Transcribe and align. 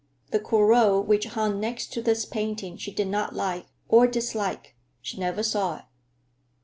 The 0.31 0.39
Corot 0.39 1.03
which 1.05 1.25
hung 1.27 1.59
next 1.59 1.93
to 1.93 2.01
this 2.01 2.25
painting 2.25 2.75
she 2.75 2.91
did 2.91 3.07
not 3.07 3.35
like 3.35 3.67
or 3.87 4.07
dislike; 4.07 4.75
she 4.99 5.19
never 5.19 5.43
saw 5.43 5.75
it. 5.77 5.85